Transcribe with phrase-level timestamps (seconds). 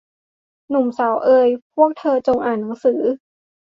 [0.69, 3.01] หนุ่มสาวเอย พวกเธอจงอ่านหนังสือ